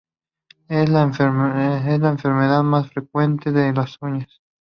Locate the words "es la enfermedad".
0.67-2.63